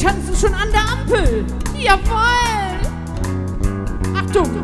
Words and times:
tanzen 0.00 0.34
schon 0.34 0.54
an 0.54 0.68
der 0.72 0.80
Ampel. 0.80 1.44
Jawohl. 1.76 2.80
Achtung. 4.16 4.62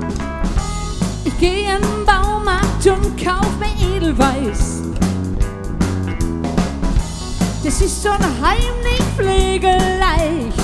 Ich 1.24 1.38
gehe 1.38 1.78
den 1.78 2.04
Baumarkt 2.06 2.86
und 2.86 3.22
kauf 3.22 3.50
mir 3.58 3.96
Edelweiß. 3.96 4.82
Das 7.62 7.80
ist 7.80 8.02
so 8.02 8.10
heimlich 8.12 9.02
pflegeleicht. 9.16 10.56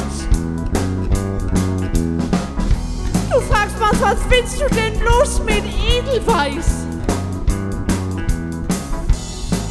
Du 3.31 3.41
fragst 3.41 3.77
was, 3.79 4.01
was 4.01 4.19
willst 4.29 4.61
du 4.61 4.75
denn 4.75 4.99
bloß 4.99 5.43
mit 5.45 5.65
Edelweiß? 5.65 6.87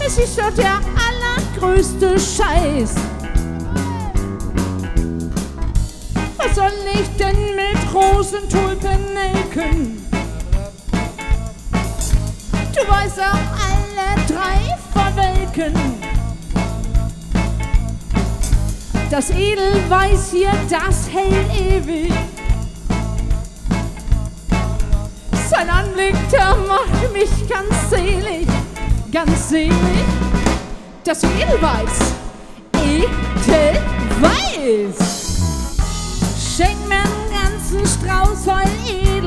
Es 0.05 0.18
ist 0.18 0.38
doch 0.38 0.54
der 0.55 0.80
allergrößte 1.55 2.20
Scheiß. 2.20 2.96
Was 6.44 6.56
soll 6.56 6.72
ich 6.94 7.08
denn 7.18 7.56
mit 7.56 7.94
Rosentulpen 7.94 9.14
nelken? 9.14 10.08
Du 12.74 12.82
weißt 12.88 13.20
auch 13.20 13.48
alle 13.70 14.16
drei 14.28 14.76
verwelken. 14.92 15.76
Das 19.12 19.30
Edelweiß 19.30 20.32
hier, 20.32 20.52
das 20.68 21.10
hält 21.12 21.54
ewig. 21.60 22.12
Sein 25.50 25.70
Anblick, 25.70 26.16
der 26.32 26.56
macht 26.68 27.14
mich 27.14 27.30
ganz 27.48 27.90
selig, 27.90 28.48
ganz 29.12 29.50
selig. 29.50 29.74
Das 31.04 31.24
Edelweiß, 31.24 32.16
Edelweiß. 33.54 33.82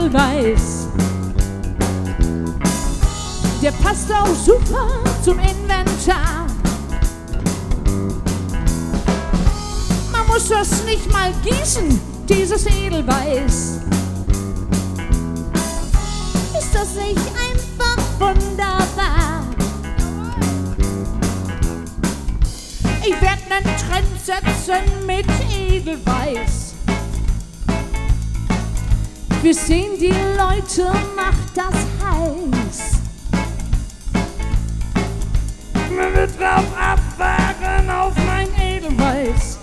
Edelweiß. 0.05 0.89
Der 3.63 3.73
passt 3.73 4.13
auch 4.13 4.35
super 4.35 4.89
zum 5.23 5.39
Inventar. 5.39 6.47
Man 10.13 10.27
muss 10.27 10.49
das 10.49 10.85
nicht 10.85 11.11
mal 11.11 11.33
gießen, 11.43 11.99
dieses 12.29 12.67
Edelweiß. 12.67 13.81
Ist 16.59 16.75
das 16.75 16.95
nicht 16.97 17.19
einfach 17.19 17.97
wunderbar? 18.19 19.45
Ich 23.03 23.21
werde 23.23 23.43
einen 23.51 23.77
Trend 23.79 24.21
setzen 24.23 25.07
mit 25.07 25.27
Edelweiß. 25.51 26.74
Wir 29.45 29.55
sehen, 29.55 29.99
die 30.01 30.09
Leute 30.09 30.91
macht 31.15 31.55
das 31.55 31.77
heiß. 32.03 32.93
Man 35.95 36.15
wird 36.15 36.41
drauf 36.41 36.65
abfahren 36.81 37.91
auf 37.91 38.15
mein 38.27 38.49
Edelweiß. 38.59 39.59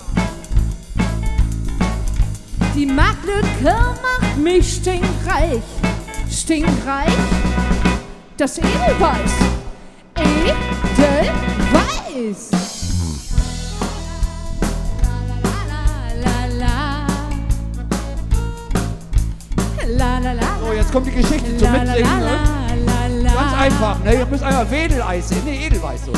Die 2.76 2.86
Marktlücke 2.86 3.76
macht 4.04 4.38
mich 4.38 4.72
stinkreich, 4.76 5.64
stinkreich. 6.30 7.18
Das 8.38 8.60
Edelweiß, 8.60 9.34
Edelweiß. 12.14 12.71
So, 20.66 20.74
jetzt 20.74 20.92
kommt 20.92 21.08
die 21.08 21.12
Geschichte 21.12 21.58
zum 21.58 21.72
Mitsingen. 21.72 22.20
Ne? 22.20 22.38
Ganz 23.24 23.54
einfach, 23.60 24.00
ne? 24.04 24.14
Ihr 24.14 24.26
müsst 24.26 24.44
einmal 24.44 24.70
Wedeleis 24.70 25.30
sehen. 25.30 25.46
Ne, 25.46 25.66
Edelweiß 25.66 26.06
so. 26.06 26.12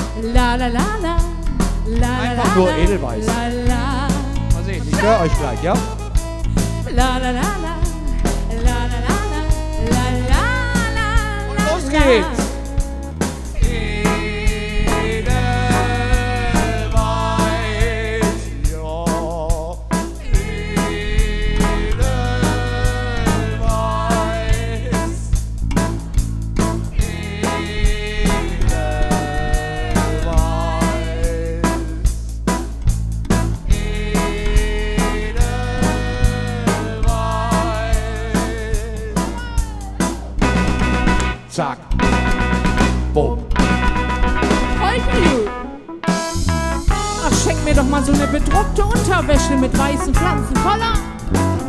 Einfach 2.21 2.55
nur 2.55 2.69
Edelweiß. 2.75 3.25
Mal 3.25 4.63
sehen, 4.65 4.83
ich 4.89 5.01
höre 5.01 5.19
euch 5.21 5.39
gleich, 5.39 5.63
ja? 5.63 5.73
La 6.95 7.17
la 7.17 7.31
la. 7.31 7.41
La 7.41 7.72
Zack. 41.53 41.77
Boom. 43.13 43.37
Heute. 44.81 45.51
Ach, 46.07 47.31
schenk 47.43 47.63
mir 47.63 47.75
doch 47.75 47.83
mal 47.83 48.03
so 48.03 48.11
eine 48.11 48.25
bedruckte 48.25 48.83
Unterwäsche 48.83 49.55
mit 49.57 49.77
weißen 49.77 50.15
Pflanzen 50.15 50.55
voller 50.55 50.97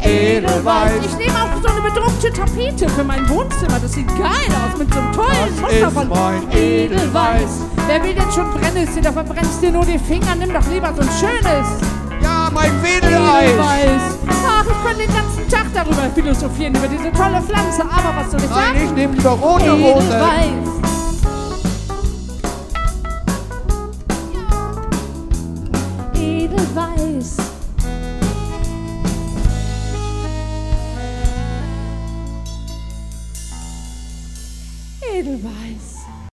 Edelweiß. 0.00 1.04
Ich 1.04 1.18
nehme 1.18 1.34
auch 1.34 1.62
so 1.62 1.68
eine 1.68 1.82
bedruckte 1.82 2.32
Tapete 2.32 2.88
für 2.88 3.04
mein 3.04 3.28
Wohnzimmer. 3.28 3.78
Das 3.78 3.92
sieht 3.92 4.08
geil 4.16 4.48
aus 4.48 4.78
mit 4.78 4.90
so 4.90 5.00
einem 5.00 5.12
tollen 5.12 5.28
Das 5.50 5.60
Muster 5.60 5.90
von 5.90 6.08
mein 6.08 6.50
Edelweiß. 6.50 7.50
Wer 7.86 8.02
will 8.02 8.14
denn 8.14 8.32
schon 8.32 8.50
Brennnessel? 8.52 9.02
Da 9.02 9.12
verbrennst 9.12 9.60
dir 9.60 9.70
nur 9.70 9.84
die 9.84 9.98
Finger. 9.98 10.34
Nimm 10.34 10.50
doch 10.50 10.66
lieber 10.72 10.94
so 10.94 11.02
ein 11.02 11.10
schönes 11.20 11.68
Ja, 12.22 12.48
mein 12.54 12.72
Wedeleis. 12.82 13.50
Edelweiß. 13.50 13.83
Den 15.04 15.14
ganzen 15.14 15.46
Tag 15.50 15.66
darüber 15.74 16.08
philosophieren, 16.14 16.74
über 16.74 16.88
diese 16.88 17.12
tolle 17.12 17.42
Pflanze. 17.42 17.82
Aber 17.82 18.16
was 18.16 18.30
soll 18.30 18.40
ich 18.40 18.48
Nein, 18.48 18.74
sagen? 18.74 18.84
ich 18.86 18.90
nehme 18.92 19.14
lieber 19.14 19.30
rote 19.32 19.70
Rose. 19.72 20.06
Edelweiß. 20.06 20.74
Edelweiß. 26.14 27.36
Edelweiß. 35.12 35.93